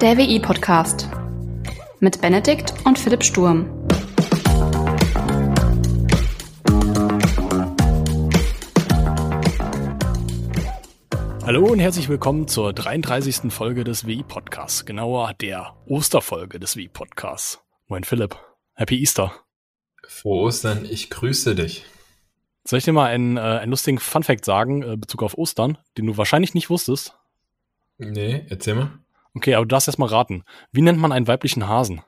[0.00, 1.10] Der WI-Podcast
[1.98, 3.68] mit Benedikt und Philipp Sturm.
[11.44, 13.52] Hallo und herzlich willkommen zur 33.
[13.52, 17.60] Folge des WI-Podcasts, genauer der Osterfolge des WI-Podcasts.
[17.86, 18.38] Moin Philipp,
[18.72, 19.34] Happy Easter.
[20.08, 21.84] Frohe Ostern, ich grüße dich.
[22.64, 26.06] Soll ich dir mal einen, äh, einen lustigen Funfact sagen, äh, Bezug auf Ostern, den
[26.06, 27.18] du wahrscheinlich nicht wusstest?
[27.98, 28.92] Nee, erzähl mal.
[29.34, 30.44] Okay, aber du darfst erst mal raten.
[30.72, 32.02] Wie nennt man einen weiblichen Hasen?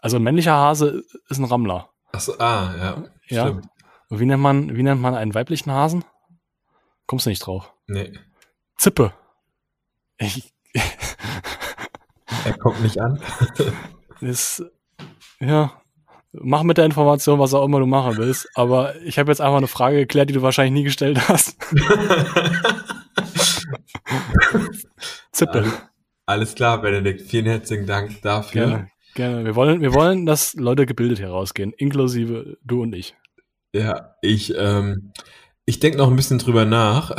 [0.00, 1.90] Also ein männlicher Hase ist ein Rammler.
[2.12, 3.04] Achso, ah, ja.
[3.28, 3.46] Ja.
[3.46, 3.66] Stimmt.
[4.10, 6.04] Wie nennt man, wie nennt man einen weiblichen Hasen?
[7.06, 7.72] Kommst du nicht drauf?
[7.86, 8.12] Nee,
[8.76, 9.12] Zippe.
[10.18, 10.52] Ich,
[12.44, 13.20] er kommt nicht an.
[14.20, 14.62] ist,
[15.40, 15.72] ja,
[16.32, 18.48] mach mit der Information, was auch immer du machen willst.
[18.54, 21.56] Aber ich habe jetzt einfach eine Frage geklärt, die du wahrscheinlich nie gestellt hast.
[25.32, 25.72] Zippe.
[26.28, 27.22] Alles, klar, Benedikt.
[27.22, 28.66] Vielen herzlichen Dank dafür.
[28.66, 29.44] Gerne, gerne.
[29.44, 33.14] Wir wollen, wir wollen, dass Leute gebildet hier rausgehen, inklusive du und ich.
[33.72, 35.12] Ja, ich, ähm,
[35.66, 37.10] ich denke noch ein bisschen drüber nach,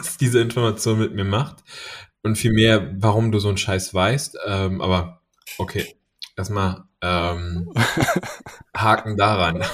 [0.00, 1.64] was diese Information mit mir macht.
[2.22, 4.36] Und vielmehr, warum du so einen Scheiß weißt.
[4.46, 5.22] Ähm, aber
[5.56, 5.96] okay,
[6.36, 7.72] erstmal ähm,
[8.76, 9.64] Haken daran.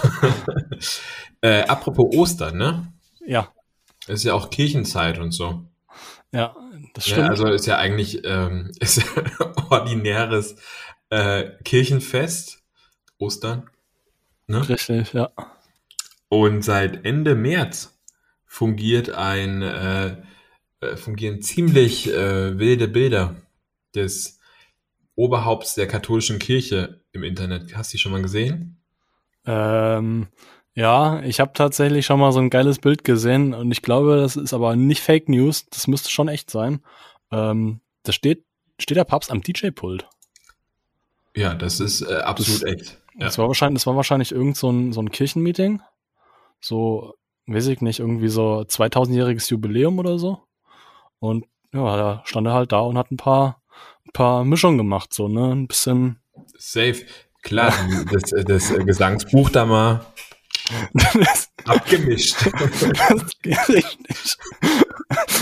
[1.41, 2.93] äh, apropos Ostern, ne?
[3.27, 3.49] Ja,
[4.07, 5.65] Ist ja auch Kirchenzeit und so.
[6.33, 6.55] ja,
[6.95, 7.31] das Ja, stimmt.
[7.31, 10.57] also ist ja eigentlich ähm, ist ja ordinäres
[11.11, 12.63] äh, Kirchenfest,
[13.19, 13.69] Ostern.
[14.47, 14.69] Ne?
[14.69, 15.31] Richtig, ja.
[16.29, 17.99] Und seit Ende März
[18.47, 20.17] fungiert ein äh,
[20.81, 23.37] äh, fungieren ziemlich äh, wilde Bilder
[23.95, 24.41] des
[25.15, 27.77] Oberhaupts der katholischen Kirche im Internet.
[27.77, 28.79] Hast du die schon mal gesehen?
[29.45, 30.29] Ähm,
[30.75, 34.37] ja, ich habe tatsächlich schon mal so ein geiles Bild gesehen und ich glaube, das
[34.37, 35.69] ist aber nicht Fake News.
[35.69, 36.83] Das müsste schon echt sein.
[37.31, 38.45] Ähm, da steht,
[38.79, 40.09] steht der Papst am DJ-Pult.
[41.37, 42.99] Ja, das ist äh, absolut echt.
[43.15, 43.27] Ja.
[43.27, 45.83] Das war wahrscheinlich, das war wahrscheinlich irgend so ein, so ein Kirchenmeeting.
[46.61, 47.15] So,
[47.47, 50.41] weiß ich nicht, irgendwie so 2000-jähriges Jubiläum oder so.
[51.19, 51.45] Und
[51.75, 53.63] ja, da stand er halt da und hat ein paar,
[54.07, 55.53] ein paar Mischungen gemacht, so, ne?
[55.53, 56.21] Ein bisschen.
[56.57, 57.05] Safe.
[57.43, 57.73] Klar,
[58.13, 60.12] das, das äh, Gesangsbuch da mal das,
[61.65, 62.37] abgemischt.
[63.09, 64.37] das geht richtig.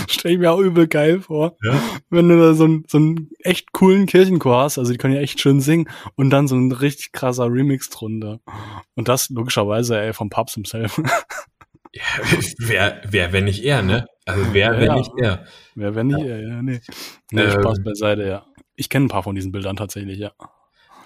[0.09, 1.57] Stell ich mir auch übel geil vor.
[1.63, 1.81] Ja.
[2.09, 5.21] wenn du da so, einen so einen echt coolen Kirchenchor hast, also die können ja
[5.21, 8.39] echt schön singen und dann so ein richtig krasser Remix drunter.
[8.95, 11.01] Und das logischerweise ey, vom Papst himself.
[11.93, 12.03] Ja,
[12.59, 14.07] wer, wer, wenn nicht er, ne?
[14.25, 14.95] Also wer, wenn Ja.
[14.95, 15.45] nicht er.
[15.75, 16.79] Wer, wenn nicht, ja, ja, nee.
[17.31, 17.51] Nee, Ähm.
[17.51, 18.45] Spaß beiseite, ja.
[18.75, 20.31] Ich kenne ein paar von diesen Bildern tatsächlich, ja.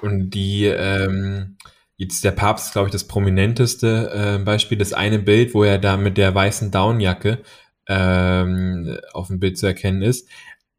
[0.01, 1.57] Und die, ähm,
[1.97, 5.97] jetzt der Papst, glaube ich, das prominenteste äh, Beispiel, das eine Bild, wo er da
[5.97, 7.41] mit der weißen Downjacke
[7.87, 10.27] ähm, auf dem Bild zu erkennen ist.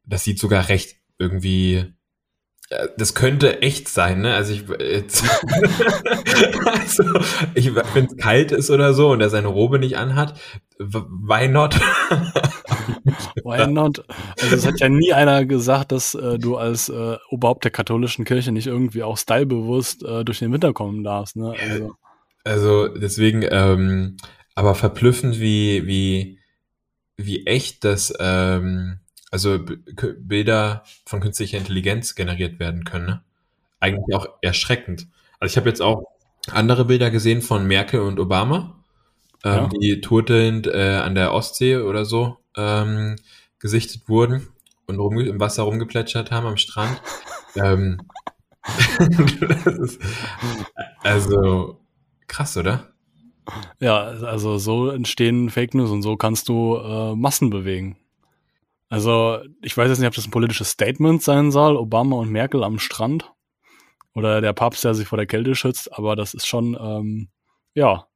[0.05, 1.93] Das sieht sogar recht irgendwie,
[2.69, 4.35] äh, das könnte echt sein, ne?
[4.35, 5.23] Also ich, jetzt,
[6.65, 7.03] also,
[7.55, 10.39] ich wenn es kalt ist oder so und er seine Robe nicht anhat,
[10.79, 11.79] why not?
[13.43, 14.03] Why not?
[14.41, 18.25] Also es hat ja nie einer gesagt, dass äh, du als äh, Oberhaupt der katholischen
[18.25, 21.53] Kirche nicht irgendwie auch stylebewusst äh, durch den Winter kommen darfst, ne?
[21.59, 21.95] Also,
[22.43, 24.17] Also deswegen, ähm,
[24.55, 26.39] aber verblüffend, wie, wie,
[27.17, 28.99] wie echt das, ähm,
[29.31, 29.59] also
[30.19, 33.05] Bilder von künstlicher Intelligenz generiert werden können.
[33.05, 33.21] Ne?
[33.79, 35.07] Eigentlich auch erschreckend.
[35.39, 36.03] Also ich habe jetzt auch
[36.51, 38.76] andere Bilder gesehen von Merkel und Obama,
[39.47, 39.69] ähm, Ja.
[39.79, 43.15] die turtelnd äh, an der Ostsee oder so ähm,
[43.59, 44.47] gesichtet wurden
[44.85, 47.01] und rum, im Wasser rumgeplätschert haben am Strand.
[47.55, 48.01] ähm,
[49.79, 50.01] ist,
[51.01, 51.79] also
[52.27, 52.93] krass, oder?
[53.79, 57.97] Ja, also so entstehen Fake News und so kannst du äh, Massen bewegen.
[58.89, 62.63] Also ich weiß jetzt nicht, ob das ein politisches Statement sein soll, Obama und Merkel
[62.63, 63.31] am Strand
[64.13, 67.29] oder der Papst, der sich vor der Kälte schützt, aber das ist schon, ähm,
[67.73, 68.07] ja,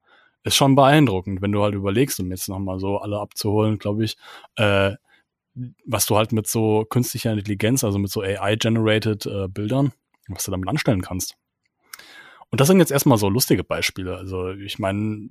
[0.43, 4.17] ist schon beeindruckend, wenn du halt überlegst, um jetzt nochmal so alle abzuholen, glaube ich,
[4.55, 4.93] äh,
[5.85, 9.91] was du halt mit so künstlicher Intelligenz, also mit so AI-generated äh, Bildern,
[10.27, 11.35] was du damit anstellen kannst.
[12.49, 14.17] Und das sind jetzt erstmal so lustige Beispiele.
[14.17, 15.29] Also ich meine,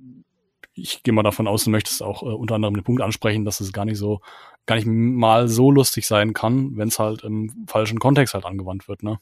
[0.73, 3.59] ich gehe mal davon aus, du möchtest auch äh, unter anderem den Punkt ansprechen, dass
[3.59, 4.21] es gar nicht so,
[4.65, 8.87] gar nicht mal so lustig sein kann, wenn es halt im falschen Kontext halt angewandt
[8.87, 9.19] wird, ne?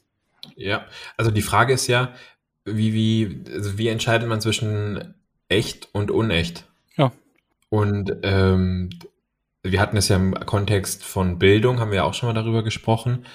[0.55, 0.85] Ja,
[1.17, 2.13] also die Frage ist ja,
[2.65, 5.15] wie, wie, also wie entscheidet man zwischen
[5.49, 6.65] echt und unecht?
[6.95, 7.11] Ja.
[7.69, 8.89] Und ähm,
[9.63, 12.63] wir hatten es ja im Kontext von Bildung, haben wir ja auch schon mal darüber
[12.63, 13.25] gesprochen.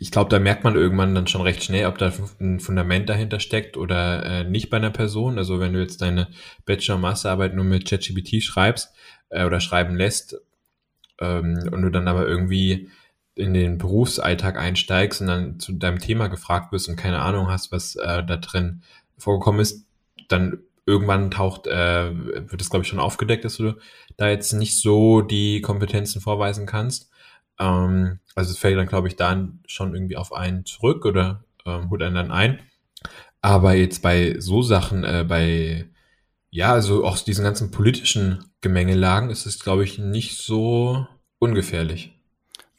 [0.00, 3.40] Ich glaube, da merkt man irgendwann dann schon recht schnell, ob da ein Fundament dahinter
[3.40, 5.38] steckt oder äh, nicht bei einer Person.
[5.38, 6.28] Also wenn du jetzt deine
[6.64, 8.92] Bachelor- und Masterarbeit nur mit ChatGPT schreibst
[9.30, 10.40] äh, oder schreiben lässt
[11.20, 12.88] ähm, und du dann aber irgendwie
[13.34, 17.72] in den Berufsalltag einsteigst und dann zu deinem Thema gefragt wirst und keine Ahnung hast,
[17.72, 18.82] was äh, da drin
[19.16, 19.84] vorgekommen ist,
[20.28, 20.58] dann
[20.88, 22.10] irgendwann taucht, äh,
[22.50, 23.74] wird es, glaube ich, schon aufgedeckt, dass du
[24.16, 27.10] da jetzt nicht so die Kompetenzen vorweisen kannst.
[27.58, 31.90] Ähm, also es fällt dann, glaube ich, dann schon irgendwie auf einen zurück oder ähm,
[31.90, 32.60] holt einen dann ein.
[33.42, 35.88] Aber jetzt bei so Sachen, äh, bei,
[36.50, 41.06] ja, also auch diesen ganzen politischen Gemengelagen ist es, glaube ich, nicht so
[41.38, 42.17] ungefährlich.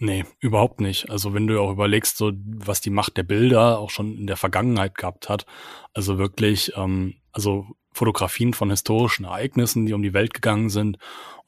[0.02, 1.10] Nee, überhaupt nicht.
[1.10, 4.38] Also wenn du auch überlegst, so was die Macht der Bilder auch schon in der
[4.38, 5.46] Vergangenheit gehabt hat,
[5.94, 10.98] also wirklich, ähm, also Fotografien von historischen Ereignissen, die um die Welt gegangen sind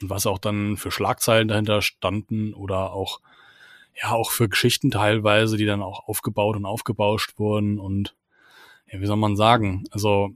[0.02, 3.22] und was auch dann für Schlagzeilen dahinter standen oder auch
[4.02, 8.16] ja auch für Geschichten teilweise, die dann auch aufgebaut und aufgebauscht wurden und
[8.92, 9.86] ja, wie soll man sagen?
[9.92, 10.32] Also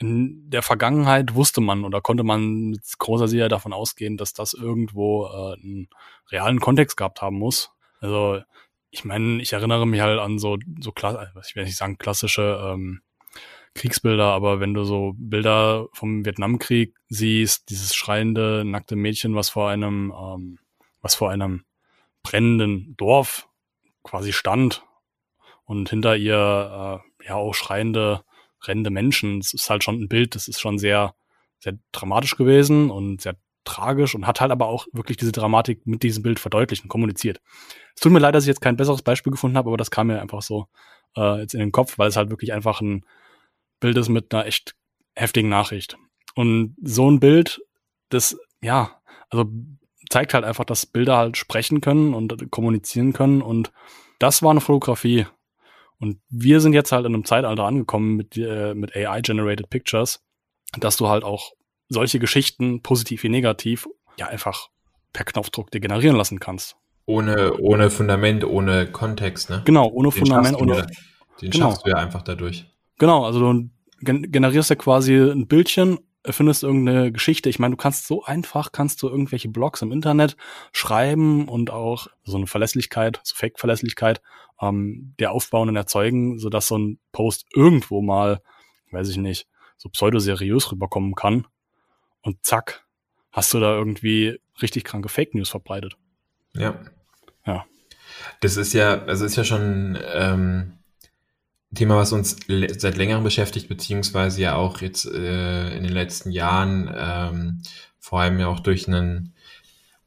[0.00, 4.54] in der Vergangenheit wusste man oder konnte man mit großer Sicherheit davon ausgehen, dass das
[4.54, 5.88] irgendwo äh, einen
[6.30, 7.70] realen Kontext gehabt haben muss.
[8.00, 8.40] Also
[8.90, 13.02] ich meine, ich erinnere mich halt an so so ich will nicht sagen klassische ähm,
[13.74, 19.68] Kriegsbilder, aber wenn du so Bilder vom Vietnamkrieg siehst, dieses schreiende, nackte Mädchen, was vor
[19.68, 20.58] einem, ähm,
[21.02, 21.64] was vor einem
[22.22, 23.48] brennenden Dorf
[24.02, 24.82] quasi stand
[25.64, 28.24] und hinter ihr äh, ja auch schreiende,
[28.66, 31.14] rennende Menschen, das ist halt schon ein Bild, das ist schon sehr,
[31.58, 36.02] sehr dramatisch gewesen und sehr tragisch und hat halt aber auch wirklich diese Dramatik mit
[36.02, 37.40] diesem Bild verdeutlicht und kommuniziert.
[37.94, 40.06] Es tut mir leid, dass ich jetzt kein besseres Beispiel gefunden habe, aber das kam
[40.06, 40.66] mir einfach so
[41.16, 43.04] äh, jetzt in den Kopf, weil es halt wirklich einfach ein
[43.80, 44.74] Bild ist mit einer echt
[45.14, 45.96] heftigen Nachricht.
[46.34, 47.60] Und so ein Bild,
[48.08, 49.50] das, ja, also
[50.08, 53.42] zeigt halt einfach, dass Bilder halt sprechen können und kommunizieren können.
[53.42, 53.72] Und
[54.18, 55.26] das war eine Fotografie.
[56.00, 60.24] Und wir sind jetzt halt in einem Zeitalter angekommen mit, äh, mit AI-generated Pictures,
[60.78, 61.52] dass du halt auch
[61.88, 63.86] solche Geschichten, positiv wie negativ,
[64.16, 64.68] ja einfach
[65.12, 66.76] per Knopfdruck dir generieren lassen kannst.
[67.06, 69.62] Ohne, ohne Fundament, ohne Kontext, ne?
[69.64, 70.56] Genau, ohne den Fundament.
[70.60, 70.86] Ohne,
[71.42, 71.70] den genau.
[71.70, 72.66] schaffst du ja einfach dadurch.
[72.98, 73.70] Genau, also du
[74.00, 77.48] generierst ja quasi ein Bildchen, erfindest irgendeine Geschichte.
[77.48, 80.36] Ich meine, du kannst so einfach, kannst du irgendwelche Blogs im Internet
[80.72, 84.20] schreiben und auch so eine Verlässlichkeit, so Fake-Verlässlichkeit
[84.60, 88.42] ähm, der aufbauen und erzeugen, sodass so ein Post irgendwo mal,
[88.90, 91.46] weiß ich nicht, so pseudoseriös rüberkommen kann.
[92.22, 92.84] Und zack,
[93.32, 95.96] hast du da irgendwie richtig kranke Fake News verbreitet.
[96.52, 96.78] Ja.
[97.46, 97.64] Ja.
[98.40, 100.79] Das ist ja, also ist ja schon ähm,
[101.74, 106.92] Thema, was uns seit längerem beschäftigt, beziehungsweise ja auch jetzt äh, in den letzten Jahren,
[106.96, 107.62] ähm,
[108.00, 109.34] vor allem ja auch durch einen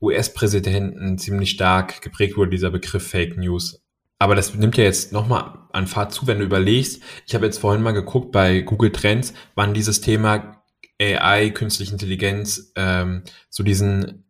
[0.01, 3.81] US-Präsidenten ziemlich stark geprägt wurde, dieser Begriff Fake News.
[4.19, 7.01] Aber das nimmt ja jetzt nochmal an Fahrt zu, wenn du überlegst.
[7.25, 10.63] Ich habe jetzt vorhin mal geguckt bei Google Trends, wann dieses Thema
[11.01, 14.25] AI, künstliche Intelligenz, ähm, so diesen,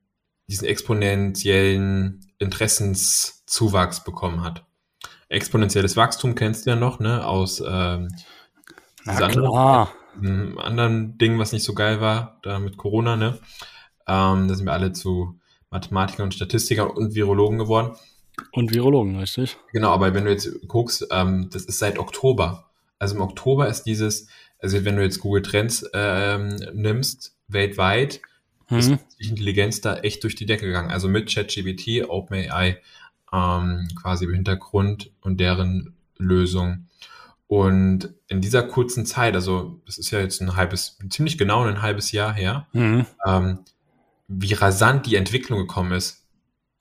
[0.47, 4.63] diesen exponentiellen Interessenszuwachs bekommen hat
[5.33, 7.25] exponentielles Wachstum kennst du ja noch, ne?
[7.25, 8.09] Aus ähm,
[9.05, 9.93] Na klar.
[10.15, 13.39] Anderen, anderen Ding, was nicht so geil war, da mit Corona, ne?
[14.07, 15.39] Ähm, da sind wir alle zu
[15.71, 17.95] Mathematikern und Statistikern und Virologen geworden.
[18.51, 19.57] Und Virologen, richtig?
[19.71, 22.69] Genau, aber wenn du jetzt guckst, ähm, das ist seit Oktober.
[22.99, 24.27] Also im Oktober ist dieses,
[24.59, 28.21] also wenn du jetzt Google Trends ähm, nimmst, weltweit,
[28.69, 28.77] mhm.
[28.77, 30.91] ist die Intelligenz da echt durch die Decke gegangen.
[30.91, 32.77] Also mit ChatGPT, OpenAI
[33.33, 36.87] ähm, quasi im Hintergrund und deren Lösung.
[37.47, 41.81] Und in dieser kurzen Zeit, also das ist ja jetzt ein halbes, ziemlich genau ein
[41.81, 43.05] halbes Jahr her, mhm.
[43.25, 43.59] ähm,
[44.27, 46.25] wie rasant die Entwicklung gekommen ist.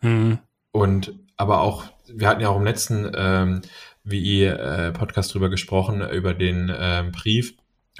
[0.00, 0.38] Mhm.
[0.70, 3.62] Und aber auch, wir hatten ja auch im letzten ähm,
[4.04, 7.54] wie äh, Podcast drüber gesprochen, über den ähm, Brief,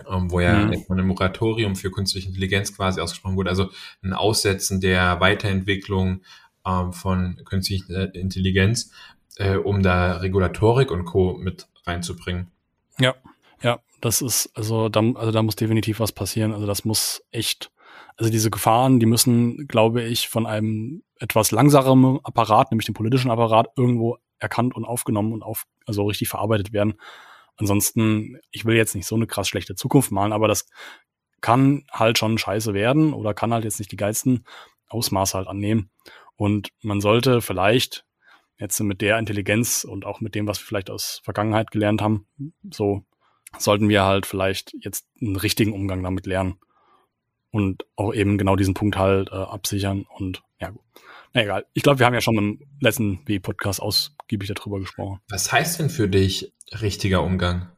[0.09, 0.85] ähm, wo ja mhm.
[0.89, 3.71] ein Moratorium für künstliche Intelligenz quasi ausgesprochen wurde, also
[4.03, 6.23] ein Aussetzen der Weiterentwicklung
[6.67, 8.91] ähm, von künstlicher Intelligenz,
[9.37, 11.35] äh, um da Regulatorik und Co.
[11.35, 12.51] mit reinzubringen.
[12.99, 13.15] Ja,
[13.63, 16.53] ja, das ist, also da, also da muss definitiv was passieren.
[16.53, 17.71] Also das muss echt,
[18.17, 23.31] also diese Gefahren, die müssen, glaube ich, von einem etwas langsameren Apparat, nämlich dem politischen
[23.31, 26.95] Apparat, irgendwo erkannt und aufgenommen und auf, also richtig verarbeitet werden.
[27.57, 30.67] Ansonsten, ich will jetzt nicht so eine krass schlechte Zukunft malen, aber das
[31.41, 34.45] kann halt schon scheiße werden oder kann halt jetzt nicht die geilsten
[34.89, 35.91] Ausmaße halt annehmen.
[36.37, 38.05] Und man sollte vielleicht
[38.59, 42.27] jetzt mit der Intelligenz und auch mit dem, was wir vielleicht aus Vergangenheit gelernt haben,
[42.71, 43.05] so
[43.59, 46.59] sollten wir halt vielleicht jetzt einen richtigen Umgang damit lernen
[47.51, 50.83] und auch eben genau diesen Punkt halt äh, absichern und ja gut.
[51.35, 51.67] Na egal.
[51.73, 55.21] Ich glaube, wir haben ja schon im letzten W-Podcast ausgiebig darüber gesprochen.
[55.29, 57.71] Was heißt denn für dich richtiger Umgang?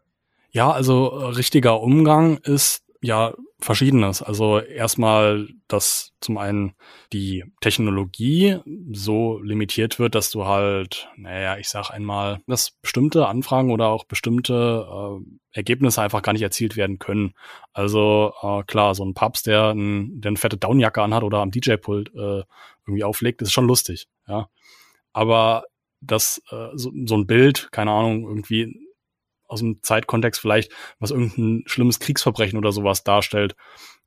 [0.51, 4.23] Ja, also äh, richtiger Umgang ist Ja, verschiedenes.
[4.23, 6.75] Also erstmal, dass zum einen
[7.13, 8.61] die Technologie
[8.93, 14.05] so limitiert wird, dass du halt, naja, ich sag einmal, dass bestimmte Anfragen oder auch
[14.05, 17.35] bestimmte äh, Ergebnisse einfach gar nicht erzielt werden können.
[17.75, 21.51] Also äh, klar, so ein Papst, der, ein, der eine fette Downjacke anhat oder am
[21.51, 22.45] DJ-Pult äh,
[22.87, 24.49] irgendwie auflegt, ist schon lustig, ja.
[25.13, 25.65] Aber
[26.01, 28.84] dass äh, so, so ein Bild, keine Ahnung, irgendwie
[29.55, 33.57] aus dem Zeitkontext vielleicht, was irgendein schlimmes Kriegsverbrechen oder sowas darstellt,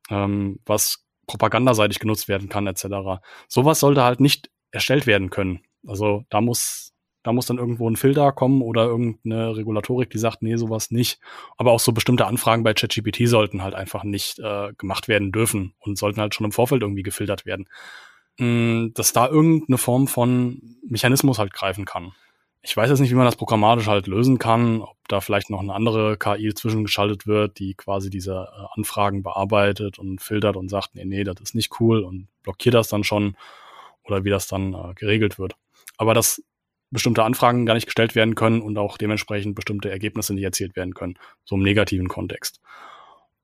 [0.10, 3.22] ähm, was propagandaseitig genutzt werden kann, etc.
[3.48, 5.62] Sowas sollte halt nicht erstellt werden können.
[5.86, 10.42] Also da muss, da muss dann irgendwo ein Filter kommen oder irgendeine Regulatorik, die sagt,
[10.42, 11.20] nee, sowas nicht.
[11.58, 15.74] Aber auch so bestimmte Anfragen bei ChatGPT sollten halt einfach nicht äh, gemacht werden dürfen
[15.80, 17.68] und sollten halt schon im Vorfeld irgendwie gefiltert werden.
[18.40, 22.14] Mm, dass da irgendeine Form von Mechanismus halt greifen kann.
[22.68, 25.62] Ich weiß jetzt nicht, wie man das programmatisch halt lösen kann, ob da vielleicht noch
[25.62, 30.94] eine andere KI zwischengeschaltet wird, die quasi diese äh, Anfragen bearbeitet und filtert und sagt,
[30.94, 33.38] nee, nee, das ist nicht cool und blockiert das dann schon
[34.04, 35.56] oder wie das dann äh, geregelt wird.
[35.96, 36.44] Aber dass
[36.92, 40.94] bestimmte Anfragen gar nicht gestellt werden können und auch dementsprechend bestimmte Ergebnisse nicht erzielt werden
[40.94, 42.60] können, so im negativen Kontext.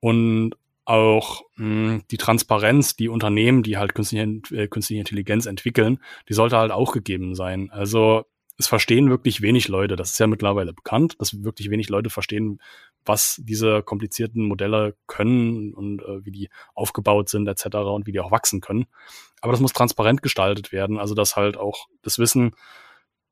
[0.01, 0.51] Und
[0.83, 6.33] auch mh, hm, die Transparenz, die Unternehmen, die halt künstliche, äh, künstliche Intelligenz entwickeln, die
[6.33, 7.69] sollte halt auch gegeben sein.
[7.71, 8.25] Also
[8.57, 9.95] es verstehen wirklich wenig Leute.
[9.95, 12.59] Das ist ja mittlerweile bekannt, dass wirklich wenig Leute verstehen,
[13.03, 17.77] was diese komplizierten Modelle können und äh, wie die aufgebaut sind etc.
[17.77, 18.85] und wie die auch wachsen können.
[19.41, 22.55] Aber das muss transparent gestaltet werden, also dass halt auch das Wissen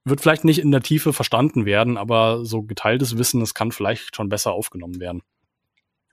[0.03, 4.15] wird vielleicht nicht in der Tiefe verstanden werden, aber so geteiltes Wissen, das kann vielleicht
[4.15, 5.21] schon besser aufgenommen werden.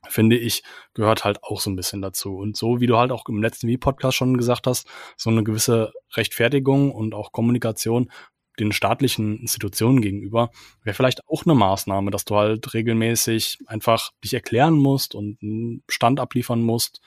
[0.08, 0.62] Finde ich,
[0.94, 2.36] gehört halt auch so ein bisschen dazu.
[2.36, 4.86] Und so, wie du halt auch im letzten Wie-Podcast schon gesagt hast,
[5.16, 8.10] so eine gewisse Rechtfertigung und auch Kommunikation
[8.58, 10.50] den staatlichen Institutionen gegenüber,
[10.82, 15.82] wäre vielleicht auch eine Maßnahme, dass du halt regelmäßig einfach dich erklären musst und einen
[15.88, 17.00] Stand abliefern musst.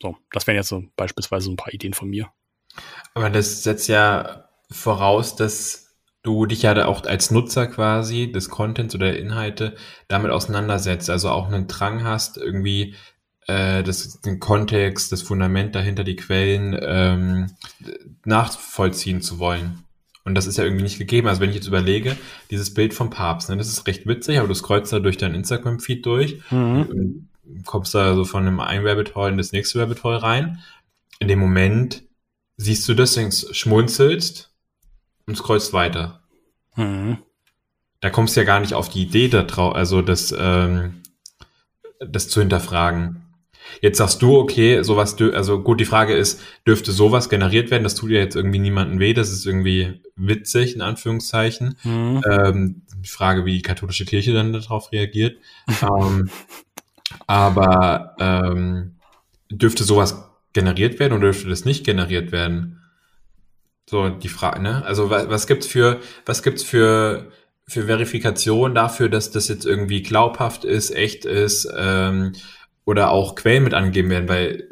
[0.00, 2.28] So, das wären jetzt so beispielsweise ein paar Ideen von mir.
[3.14, 8.94] Aber das setzt ja voraus, dass du dich ja auch als Nutzer quasi des Contents
[8.94, 9.76] oder der Inhalte
[10.08, 12.94] damit auseinandersetzt, also auch einen Drang hast, irgendwie
[13.46, 17.50] äh, das, den Kontext, das Fundament dahinter, die Quellen ähm,
[18.24, 19.84] nachvollziehen zu wollen.
[20.28, 21.26] Und das ist ja irgendwie nicht gegeben.
[21.26, 22.14] Also wenn ich jetzt überlege,
[22.50, 25.34] dieses Bild vom Papst, ne, das ist recht witzig, aber du scrollst da durch dein
[25.34, 27.30] Instagram-Feed durch mhm.
[27.64, 30.58] kommst da so von einem einen Rabbit Hole in das nächste Rabbit Hole rein.
[31.18, 32.02] In dem Moment
[32.58, 34.52] siehst du das, denkst, schmunzelst
[35.26, 36.20] und scrollst weiter.
[36.76, 37.16] Mhm.
[38.00, 41.00] Da kommst du ja gar nicht auf die Idee da drauf, also das, ähm,
[42.06, 43.22] das zu hinterfragen.
[43.80, 47.84] Jetzt sagst du, okay, sowas, also gut, die Frage ist, dürfte sowas generiert werden?
[47.84, 51.76] Das tut ja jetzt irgendwie niemandem weh, das ist irgendwie witzig, in Anführungszeichen.
[51.84, 52.22] Mhm.
[52.28, 55.38] Ähm, die Frage, wie die katholische Kirche dann darauf reagiert.
[55.82, 56.30] ähm,
[57.26, 58.96] aber ähm,
[59.50, 62.80] dürfte sowas generiert werden oder dürfte das nicht generiert werden?
[63.86, 64.84] So die Frage, ne?
[64.84, 67.30] Also was, was gibt's für, was gibt's für
[67.68, 72.32] für Verifikation dafür, dass das jetzt irgendwie glaubhaft ist, echt ist, ähm,
[72.88, 74.66] oder auch Quellen mit angegeben werden, weil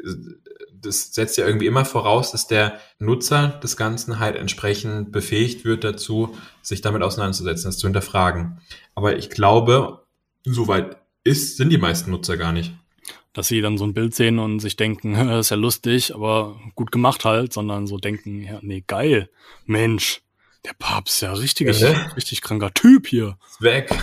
[0.81, 5.83] das setzt ja irgendwie immer voraus, dass der Nutzer des Ganzen halt entsprechend befähigt wird
[5.83, 8.59] dazu, sich damit auseinanderzusetzen, das zu hinterfragen.
[8.95, 10.03] Aber ich glaube,
[10.43, 12.73] soweit ist, sind die meisten Nutzer gar nicht.
[13.33, 16.91] Dass sie dann so ein Bild sehen und sich denken, ist ja lustig, aber gut
[16.91, 19.29] gemacht halt, sondern so denken, ja, nee, geil,
[19.67, 20.23] Mensch,
[20.65, 22.15] der Papst ist ja richtig, ja, ne?
[22.15, 23.37] richtig kranker Typ hier.
[23.59, 23.95] Swag.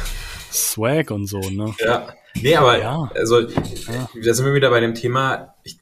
[0.54, 1.74] Swag und so, ne?
[1.78, 2.08] Ja.
[2.40, 3.10] Nee, aber ja.
[3.14, 3.48] also ja.
[4.24, 5.78] da sind wir wieder bei dem Thema, ich,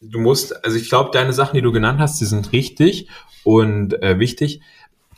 [0.00, 3.08] du musst, also ich glaube, deine Sachen, die du genannt hast, die sind richtig
[3.44, 4.60] und äh, wichtig,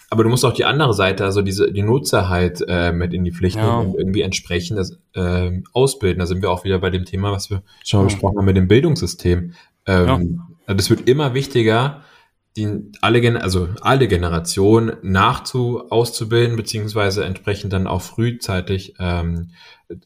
[0.09, 3.25] aber du musst auch die andere Seite, also diese die Nutzer halt äh, mit in
[3.25, 3.79] die Pflicht ja.
[3.79, 6.21] und irgendwie entsprechend das, äh, ausbilden.
[6.21, 8.57] Da sind wir auch wieder bei dem Thema, was wir schon mal besprochen haben mit
[8.57, 9.55] dem Bildungssystem.
[9.87, 10.43] Ähm.
[10.69, 12.03] Das wird immer wichtiger,
[12.57, 19.51] die alle, also alle Generationen nachzu auszubilden, beziehungsweise entsprechend dann auch frühzeitig ähm,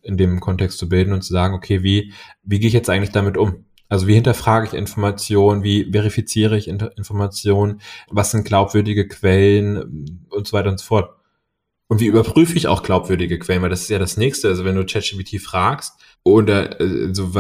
[0.03, 3.13] in dem Kontext zu bilden und zu sagen, okay, wie, wie gehe ich jetzt eigentlich
[3.13, 3.65] damit um?
[3.89, 10.53] Also wie hinterfrage ich Informationen, wie verifiziere ich Informationen, was sind glaubwürdige Quellen und so
[10.53, 11.17] weiter und so fort.
[11.89, 14.47] Und wie überprüfe ich auch glaubwürdige Quellen, weil das ist ja das Nächste.
[14.47, 17.33] Also wenn du ChatGPT fragst oder also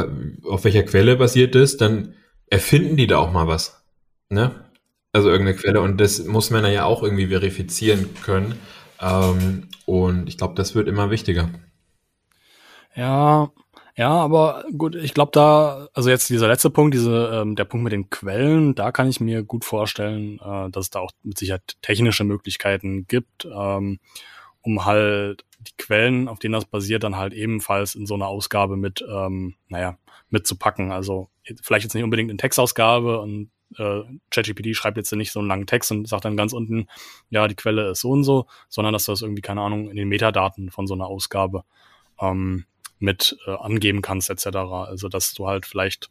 [0.42, 2.14] auf welcher Quelle basiert ist, dann
[2.46, 3.84] erfinden die da auch mal was.
[4.28, 4.69] Ne?
[5.12, 8.54] Also irgendeine Quelle und das muss man ja auch irgendwie verifizieren können.
[9.00, 11.50] Ähm, und ich glaube, das wird immer wichtiger.
[12.94, 13.50] Ja,
[13.96, 17.84] ja, aber gut, ich glaube da, also jetzt dieser letzte Punkt, diese, ähm, der Punkt
[17.84, 21.38] mit den Quellen, da kann ich mir gut vorstellen, äh, dass es da auch mit
[21.38, 23.44] Sicherheit technische Möglichkeiten gibt.
[23.44, 23.98] Ähm,
[24.62, 28.76] um halt die Quellen, auf denen das basiert, dann halt ebenfalls in so einer Ausgabe
[28.76, 29.98] mit, ähm, naja,
[30.30, 30.92] mitzupacken.
[30.92, 31.28] Also
[31.62, 35.66] vielleicht jetzt nicht unbedingt in Textausgabe und äh, ChatGPT schreibt jetzt nicht so einen langen
[35.66, 36.86] Text und sagt dann ganz unten,
[37.30, 39.96] ja, die Quelle ist so und so, sondern dass du das irgendwie, keine Ahnung, in
[39.96, 41.64] den Metadaten von so einer Ausgabe
[42.20, 42.64] ähm,
[42.98, 44.56] mit äh, angeben kannst, etc.
[44.56, 46.10] Also dass du halt vielleicht,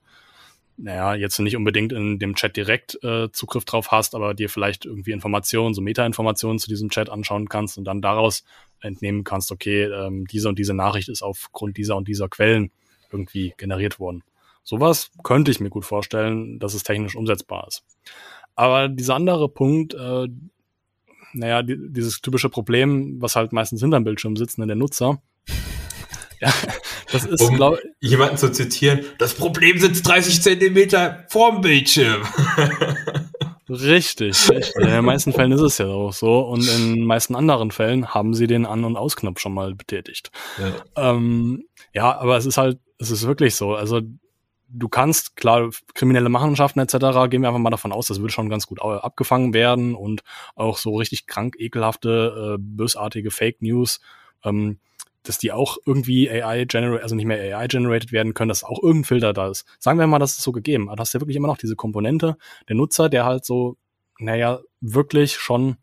[0.77, 4.85] naja, jetzt nicht unbedingt in dem Chat direkt äh, Zugriff drauf hast, aber dir vielleicht
[4.85, 8.43] irgendwie Informationen, so Meta-Informationen zu diesem Chat anschauen kannst und dann daraus
[8.81, 12.71] entnehmen kannst, okay, ähm, diese und diese Nachricht ist aufgrund dieser und dieser Quellen
[13.11, 14.23] irgendwie generiert worden.
[14.69, 17.83] Sowas könnte ich mir gut vorstellen, dass es technisch umsetzbar ist.
[18.53, 20.27] Aber dieser andere Punkt, äh,
[21.33, 25.23] naja, die, dieses typische Problem, was halt meistens hinterm Bildschirm sitzen, der Nutzer,
[26.39, 26.53] ja,
[27.11, 32.21] das ist, um glaub, jemanden zu zitieren, das Problem sitzt 30 Zentimeter vorm Bildschirm.
[33.67, 34.75] Richtig, richtig.
[34.75, 36.41] In den meisten Fällen ist es ja auch so.
[36.41, 40.31] Und in den meisten anderen Fällen haben sie den An- und Ausknopf schon mal betätigt.
[40.59, 41.11] Ja.
[41.11, 43.75] Ähm, ja, aber es ist halt, es ist wirklich so.
[43.75, 44.01] Also
[44.71, 48.49] du kannst, klar, kriminelle Machenschaften etc., gehen wir einfach mal davon aus, das würde schon
[48.49, 50.21] ganz gut abgefangen werden und
[50.55, 53.99] auch so richtig krank, ekelhafte, äh, bösartige Fake News,
[54.43, 54.79] ähm,
[55.23, 58.81] dass die auch irgendwie AI generated, also nicht mehr AI generated werden können, dass auch
[58.81, 59.65] irgendein Filter da ist.
[59.79, 60.87] Sagen wir mal, das ist so gegeben.
[60.87, 63.75] Aber du hast ja wirklich immer noch diese Komponente, der Nutzer, der halt so,
[64.17, 65.77] naja, wirklich schon,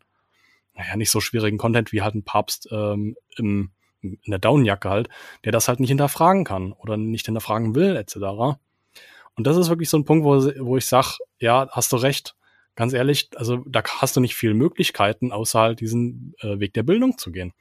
[0.73, 5.09] naja, nicht so schwierigen Content wie halt ein Papst ähm, im, in der Downjacke halt,
[5.45, 8.57] der das halt nicht hinterfragen kann oder nicht hinterfragen will, etc.
[9.37, 12.35] Und das ist wirklich so ein Punkt, wo, wo ich sage, ja, hast du recht.
[12.75, 16.83] Ganz ehrlich, also da hast du nicht viele Möglichkeiten, außer halt diesen äh, Weg der
[16.83, 17.53] Bildung zu gehen.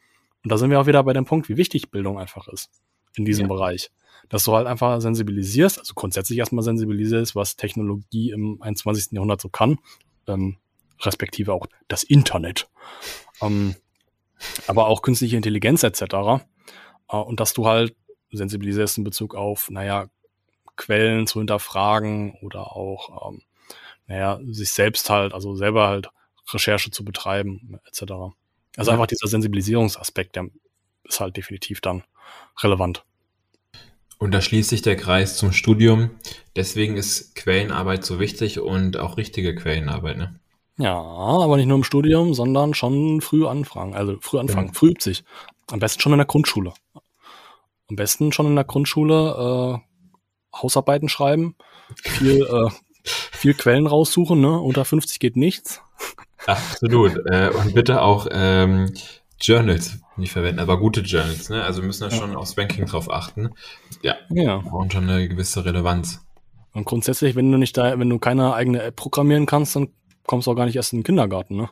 [0.42, 2.70] Und da sind wir auch wieder bei dem Punkt, wie wichtig Bildung einfach ist
[3.14, 3.48] in diesem ja.
[3.48, 3.90] Bereich.
[4.28, 9.12] Dass du halt einfach sensibilisierst, also grundsätzlich erstmal sensibilisierst, was Technologie im 21.
[9.12, 9.78] Jahrhundert so kann,
[10.26, 10.56] ähm,
[11.00, 12.68] respektive auch das Internet.
[13.40, 13.74] Ähm,
[14.66, 16.02] aber auch künstliche Intelligenz etc.
[16.02, 17.94] Äh, und dass du halt
[18.32, 20.08] sensibilisierst in Bezug auf, naja,
[20.76, 23.42] Quellen zu hinterfragen oder auch, ähm,
[24.06, 26.08] naja, sich selbst halt, also selber halt
[26.52, 28.12] Recherche zu betreiben, etc.
[28.76, 30.48] Also einfach dieser Sensibilisierungsaspekt, der
[31.04, 32.04] ist halt definitiv dann
[32.62, 33.04] relevant.
[34.18, 36.10] Und da schließt sich der Kreis zum Studium.
[36.54, 40.40] Deswegen ist Quellenarbeit so wichtig und auch richtige Quellenarbeit, ne?
[40.78, 43.94] Ja, aber nicht nur im Studium, sondern schon früh anfangen.
[43.94, 44.72] Also früh anfangen, ja.
[44.74, 45.24] früh übt sich.
[45.70, 46.74] Am besten schon in der Grundschule.
[47.88, 49.85] Am besten schon in der Grundschule äh,
[50.62, 51.56] Hausarbeiten schreiben,
[52.02, 52.70] viel, äh,
[53.04, 54.58] viel Quellen raussuchen, ne?
[54.60, 55.80] Unter 50 geht nichts.
[56.46, 57.16] Absolut.
[57.26, 58.92] äh, und bitte auch ähm,
[59.40, 61.50] Journals nicht verwenden, aber gute Journals.
[61.50, 61.62] Ne?
[61.62, 62.36] Also wir müssen da schon ja.
[62.38, 63.50] aufs Ranking drauf achten.
[64.02, 64.58] Ja, ja.
[64.58, 66.20] brauchen schon eine gewisse Relevanz.
[66.72, 69.88] Und grundsätzlich, wenn du nicht da, wenn du keine eigene App programmieren kannst, dann
[70.26, 71.70] kommst du auch gar nicht erst in den Kindergarten, ne?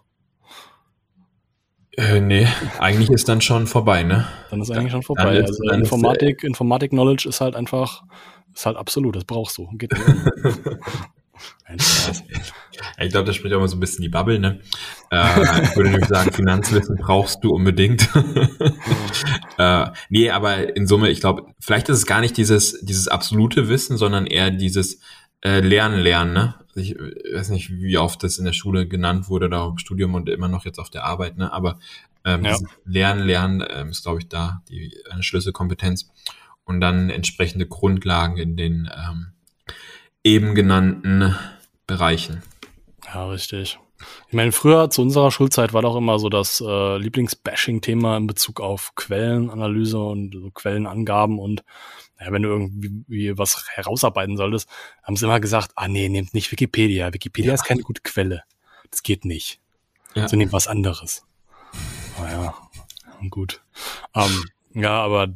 [1.96, 4.26] Äh, nee, eigentlich ist dann schon vorbei, ne?
[4.50, 5.38] Dann ist eigentlich schon vorbei.
[5.38, 8.02] Ist, also Informatik, Informatik-Knowledge ist halt einfach,
[8.52, 9.68] ist halt absolut, das brauchst du.
[9.74, 9.92] Geht
[12.98, 14.60] ich glaube, das spricht auch mal so ein bisschen die Bubble, ne?
[15.10, 18.08] Äh, ich würde nämlich sagen, Finanzwissen brauchst du unbedingt.
[19.58, 23.68] äh, nee, aber in Summe, ich glaube, vielleicht ist es gar nicht dieses, dieses absolute
[23.68, 25.00] Wissen, sondern eher dieses
[25.42, 26.54] äh, Lernen, Lernen, ne?
[26.76, 30.28] Ich weiß nicht, wie oft das in der Schule genannt wurde, da im Studium und
[30.28, 31.52] immer noch jetzt auf der Arbeit, ne?
[31.52, 31.78] Aber
[32.24, 32.58] ähm, ja.
[32.84, 36.10] Lernen, Lernen ähm, ist, glaube ich, da die eine Schlüsselkompetenz.
[36.64, 39.32] Und dann entsprechende Grundlagen in den ähm,
[40.22, 41.36] eben genannten
[41.86, 42.42] Bereichen.
[43.04, 43.78] Ja, richtig.
[44.28, 48.60] Ich meine, früher zu unserer Schulzeit war doch immer so das äh, Lieblingsbashing-Thema in Bezug
[48.60, 51.64] auf Quellenanalyse und so Quellenangaben und
[52.20, 54.68] ja, wenn du irgendwie was herausarbeiten solltest,
[55.02, 57.12] haben sie immer gesagt, ah nee, nehmt nicht Wikipedia.
[57.12, 57.54] Wikipedia ja.
[57.54, 58.44] ist keine gute Quelle.
[58.90, 59.60] Das geht nicht.
[60.14, 60.28] Ja.
[60.28, 61.26] So nehmt was anderes.
[62.20, 62.54] Naja,
[63.30, 63.62] gut.
[64.14, 65.28] Ähm, ja, aber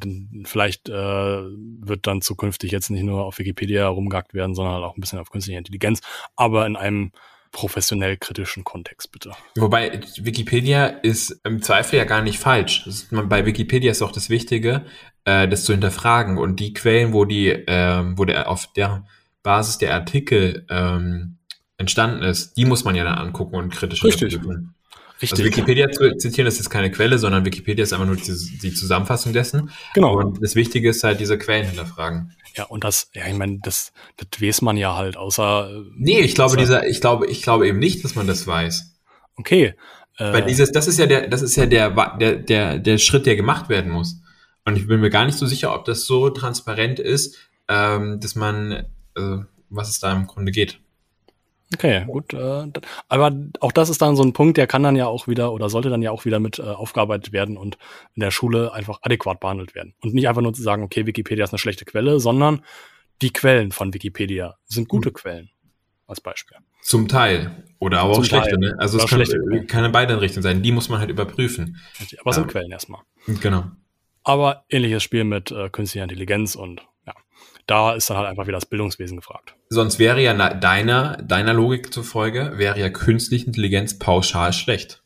[0.45, 4.97] vielleicht äh, wird dann zukünftig jetzt nicht nur auf Wikipedia rumgehackt werden, sondern halt auch
[4.97, 6.01] ein bisschen auf künstliche Intelligenz,
[6.35, 7.11] aber in einem
[7.51, 9.31] professionell kritischen Kontext, bitte.
[9.55, 12.85] Wobei Wikipedia ist im Zweifel ja gar nicht falsch.
[12.87, 14.85] Ist, man, bei Wikipedia ist auch das Wichtige,
[15.25, 19.05] äh, das zu hinterfragen und die Quellen, wo die, äh, wo der auf der
[19.43, 21.37] Basis der Artikel ähm,
[21.77, 24.33] entstanden ist, die muss man ja dann angucken und kritisch Richtig.
[24.33, 24.75] Überprüfen.
[25.21, 25.31] Richtig.
[25.31, 28.73] Also Wikipedia zu zitieren, das ist keine Quelle, sondern Wikipedia ist einfach nur die, die
[28.73, 29.69] Zusammenfassung dessen.
[29.93, 30.17] Genau.
[30.17, 32.33] Und das Wichtige ist halt diese Quellen hinterfragen.
[32.55, 35.83] Ja, und das, ja, ich meine, das, das weiß man ja halt, außer.
[35.95, 38.95] Nee, ich glaube, dieser, ich glaube, ich glaube eben nicht, dass man das weiß.
[39.35, 39.75] Okay.
[40.17, 43.25] Äh, Weil dieses, das ist ja der, das ist ja der, der, der, der Schritt,
[43.25, 44.21] der gemacht werden muss.
[44.65, 48.35] Und ich bin mir gar nicht so sicher, ob das so transparent ist, ähm, dass
[48.35, 48.71] man,
[49.15, 49.37] äh,
[49.69, 50.79] was es da im Grunde geht.
[51.73, 52.33] Okay, gut.
[52.33, 52.67] Äh,
[53.07, 55.69] aber auch das ist dann so ein Punkt, der kann dann ja auch wieder oder
[55.69, 57.77] sollte dann ja auch wieder mit äh, aufgearbeitet werden und
[58.15, 59.93] in der Schule einfach adäquat behandelt werden.
[60.01, 62.63] Und nicht einfach nur zu sagen, okay, Wikipedia ist eine schlechte Quelle, sondern
[63.21, 65.13] die Quellen von Wikipedia sind gute mhm.
[65.13, 65.49] Quellen.
[66.07, 66.57] Als Beispiel.
[66.81, 67.63] Zum Teil.
[67.77, 68.73] Oder aber auch schlechte, ne?
[68.79, 70.63] Also es kann, äh, kann in beiden Richtungen sein.
[70.63, 71.77] Die muss man halt überprüfen.
[72.19, 73.01] Aber es sind Quellen erstmal.
[73.27, 73.65] Genau.
[74.23, 76.81] Aber ähnliches Spiel mit äh, künstlicher Intelligenz und
[77.69, 79.55] da ist dann halt einfach wieder das Bildungswesen gefragt.
[79.69, 85.03] Sonst wäre ja deiner, deiner Logik zufolge, wäre ja künstliche Intelligenz pauschal schlecht.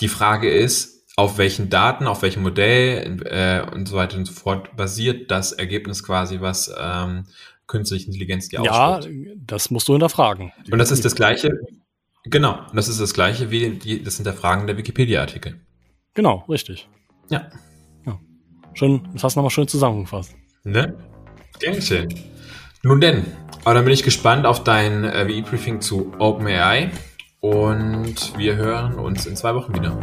[0.00, 4.32] Die Frage ist, auf welchen Daten, auf welchem Modell äh, und so weiter und so
[4.32, 7.24] fort basiert das Ergebnis quasi, was ähm,
[7.66, 9.00] künstliche Intelligenz dir Ja,
[9.36, 10.52] das musst du hinterfragen.
[10.70, 11.50] Und das ist das Gleiche,
[12.22, 15.60] genau, das ist das Gleiche wie die, das Hinterfragen der Wikipedia-Artikel.
[16.14, 16.88] Genau, richtig.
[17.28, 17.50] Ja.
[18.06, 18.20] ja.
[18.74, 20.36] Schon, das hast du nochmal schön zusammengefasst.
[20.62, 20.96] Ne?
[21.60, 22.08] Gern schön.
[22.82, 23.26] Nun denn,
[23.64, 26.90] aber dann bin ich gespannt auf dein äh, WE-Briefing zu OpenAI
[27.40, 29.96] und wir hören uns in zwei Wochen wieder.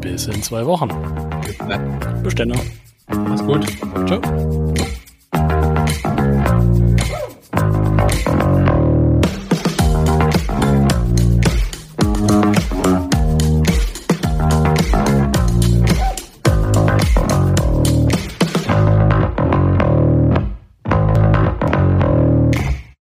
[0.00, 0.88] Bis in zwei Wochen.
[1.44, 2.00] Bis dann.
[2.36, 2.60] Dann.
[3.08, 3.66] Mach's gut.
[4.06, 4.74] Ciao.